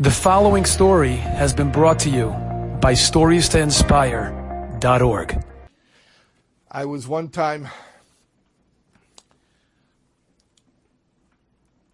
[0.00, 2.28] The following story has been brought to you
[2.80, 5.44] by StoriesToInspire.org.
[6.70, 7.66] I was one time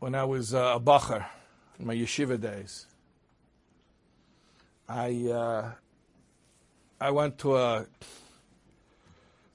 [0.00, 1.24] when I was uh, a bacher
[1.80, 2.84] in my yeshiva days.
[4.86, 5.70] I uh,
[7.00, 7.86] I went to a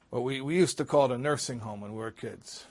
[0.10, 2.66] what we, we used to call it a nursing home when we were kids.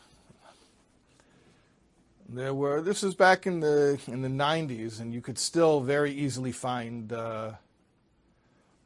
[2.30, 6.12] There were this was back in the in the 90s, and you could still very
[6.12, 7.52] easily find uh,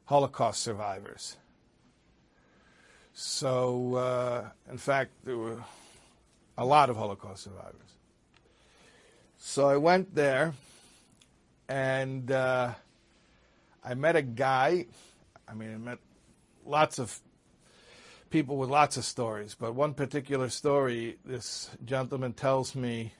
[0.04, 1.36] Holocaust survivors.
[3.14, 5.58] So, uh, in fact, there were
[6.56, 7.96] a lot of Holocaust survivors.
[9.38, 10.54] So I went there,
[11.68, 12.74] and uh,
[13.84, 14.86] I met a guy.
[15.48, 15.98] I mean, I met
[16.64, 17.18] lots of
[18.30, 23.12] people with lots of stories, but one particular story, this gentleman tells me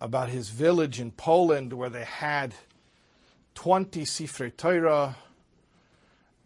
[0.00, 2.54] about his village in Poland where they had
[3.54, 5.16] 20 Sifrei Torah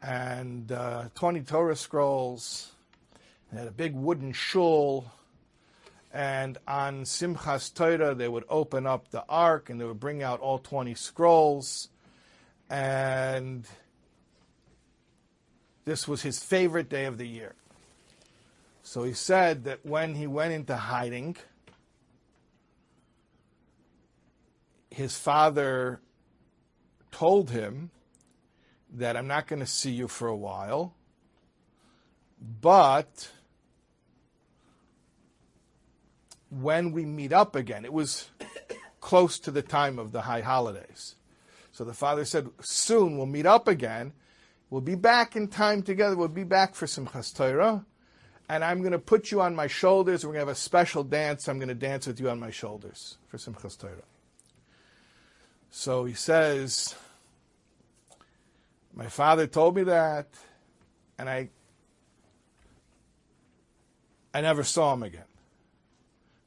[0.03, 2.73] and uh, 20 Torah scrolls.
[3.53, 5.11] They had a big wooden shul.
[6.13, 10.41] And on Simchas Torah, they would open up the ark and they would bring out
[10.41, 11.89] all 20 scrolls.
[12.69, 13.67] And
[15.85, 17.55] this was his favorite day of the year.
[18.83, 21.37] So he said that when he went into hiding,
[24.91, 26.01] his father
[27.11, 27.91] told him
[28.93, 30.95] that I'm not going to see you for a while,
[32.61, 33.31] but
[36.51, 38.31] when we meet up again, it was
[39.01, 41.15] close to the time of the high holidays.
[41.73, 44.13] So the father said, Soon we'll meet up again.
[44.69, 46.17] We'll be back in time together.
[46.17, 47.85] We'll be back for Simchas Torah.
[48.49, 50.25] And I'm going to put you on my shoulders.
[50.25, 51.49] We're going to have a special dance.
[51.49, 54.03] I'm going to dance with you on my shoulders for Simchas Torah.
[55.71, 56.95] So he says,
[58.95, 60.27] My father told me that,
[61.19, 61.49] and I,
[64.35, 65.25] I never saw him again.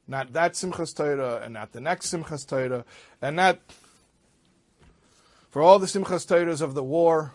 [0.06, 2.84] Not that Simchas Torah, and not the next Simchas Torah,
[3.22, 3.58] and not
[5.50, 7.32] for all the Simchas Torahs of the war,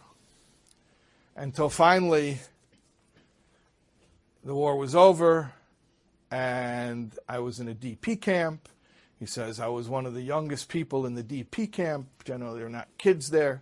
[1.36, 2.40] until finally
[4.44, 5.54] the war was over,
[6.30, 8.70] and I was in a DP camp,
[9.20, 12.08] he says, I was one of the youngest people in the DP camp.
[12.24, 13.62] Generally, there are not kids there.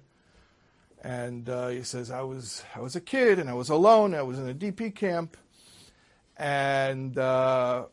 [1.03, 4.13] And uh, he says, I was, I was a kid and I was alone.
[4.13, 5.35] I was in a DP camp.
[6.37, 7.85] And uh,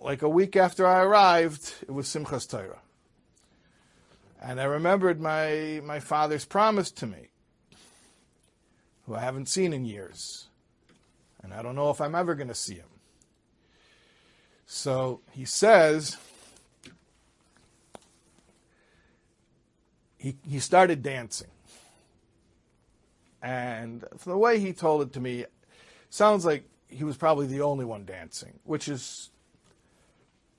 [0.00, 2.80] like a week after I arrived, it was Simchas Torah.
[4.40, 7.30] And I remembered my, my father's promise to me,
[9.06, 10.46] who I haven't seen in years.
[11.42, 12.88] And I don't know if I'm ever going to see him.
[14.66, 16.16] So he says,
[20.24, 21.50] he, he started dancing.
[23.42, 25.44] And from the way he told it to me,
[26.08, 29.28] sounds like he was probably the only one dancing, which is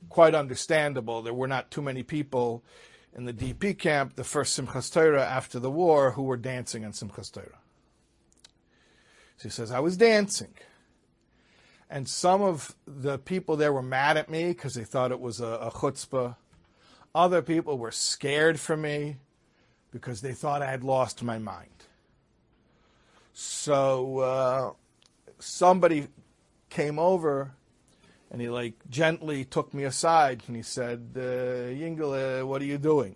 [0.07, 1.23] quite understandable.
[1.23, 2.63] There were not too many people
[3.15, 6.91] in the DP camp, the first Simchas Torah after the war, who were dancing on
[6.91, 7.57] Simchas Torah.
[9.37, 10.53] So he says, I was dancing.
[11.89, 15.41] And some of the people there were mad at me because they thought it was
[15.41, 16.35] a, a chutzpah.
[17.15, 19.17] Other people were scared for me
[19.95, 21.85] because they thought I had lost my mind.
[23.31, 24.71] So uh,
[25.39, 26.09] somebody
[26.69, 27.53] came over
[28.29, 33.15] and he like gently took me aside and he said, uh, what are you doing?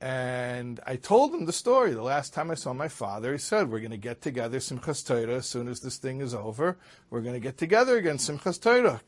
[0.00, 1.92] And I told him the story.
[1.92, 5.04] The last time I saw my father, he said, We're going to get together, Simchas
[5.04, 6.76] Torah, as soon as this thing is over.
[7.10, 9.00] We're going to get together again, Simchas Torah.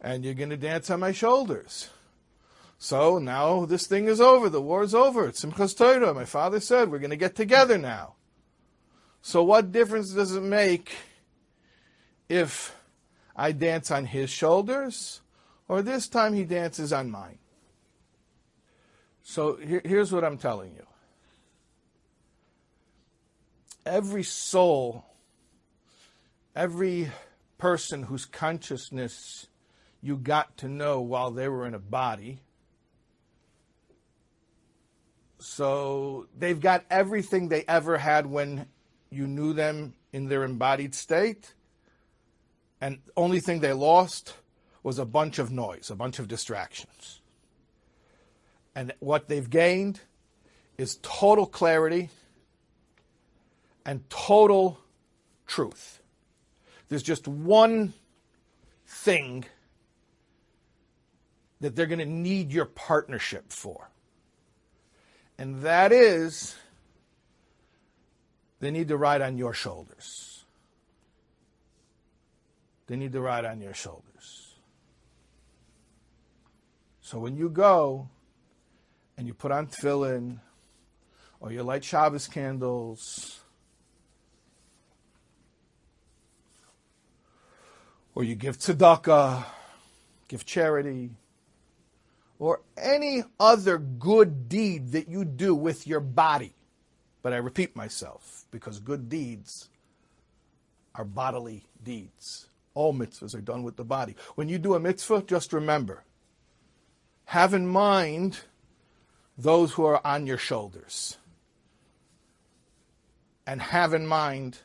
[0.00, 1.88] And you're going to dance on my shoulders.
[2.78, 4.48] So now this thing is over.
[4.48, 5.26] The war is over.
[5.26, 6.14] It's Simchas Torah.
[6.14, 8.14] My father said we're going to get together now.
[9.20, 10.92] So what difference does it make
[12.28, 12.76] if
[13.34, 15.20] I dance on his shoulders
[15.66, 17.38] or this time he dances on mine?
[19.24, 20.86] So here, here's what I'm telling you.
[23.84, 25.04] Every soul,
[26.54, 27.10] every
[27.58, 29.48] person whose consciousness
[30.00, 32.40] you got to know while they were in a body
[35.38, 38.66] so they've got everything they ever had when
[39.10, 41.54] you knew them in their embodied state.
[42.80, 44.34] And only thing they lost
[44.82, 47.20] was a bunch of noise, a bunch of distractions.
[48.74, 50.00] And what they've gained
[50.76, 52.10] is total clarity
[53.84, 54.78] and total
[55.46, 56.00] truth.
[56.88, 57.94] There's just one
[58.86, 59.44] thing
[61.60, 63.90] that they're going to need your partnership for.
[65.38, 66.56] And that is,
[68.60, 70.44] they need to ride on your shoulders.
[72.88, 74.54] They need to ride on your shoulders.
[77.00, 78.08] So when you go
[79.16, 80.40] and you put on tefillin,
[81.40, 83.40] or you light Shabbos candles,
[88.14, 89.44] or you give tzedakah,
[90.26, 91.10] give charity,
[92.38, 96.54] or any other good deed that you do with your body.
[97.22, 99.68] But I repeat myself, because good deeds
[100.94, 102.46] are bodily deeds.
[102.74, 104.14] All mitzvahs are done with the body.
[104.36, 106.04] When you do a mitzvah, just remember,
[107.26, 108.40] have in mind
[109.36, 111.18] those who are on your shoulders.
[113.46, 114.58] And have in mind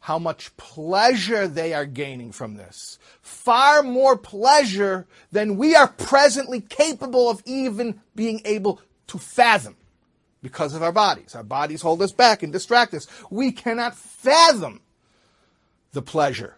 [0.00, 2.98] how much pleasure they are gaining from this.
[3.20, 9.76] Far more pleasure than we are presently capable of even being able to fathom
[10.42, 11.34] because of our bodies.
[11.34, 13.06] Our bodies hold us back and distract us.
[13.30, 14.80] We cannot fathom
[15.92, 16.56] the pleasure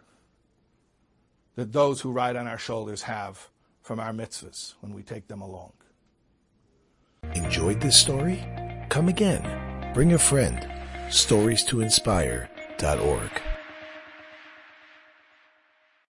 [1.57, 3.49] that those who ride on our shoulders have
[3.83, 5.73] from our mitzvahs when we take them along.
[7.35, 8.43] Enjoyed this story?
[8.89, 9.93] Come again.
[9.95, 10.69] Bring a friend.
[11.11, 11.83] Stories to
[12.83, 13.52] inspire.org.